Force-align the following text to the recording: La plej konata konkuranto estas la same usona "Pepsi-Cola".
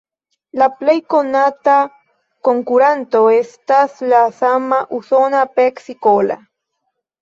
La 0.61 0.69
plej 0.77 0.95
konata 1.15 1.75
konkuranto 2.49 3.23
estas 3.37 4.03
la 4.11 4.25
same 4.43 4.85
usona 5.03 5.49
"Pepsi-Cola". 5.57 6.45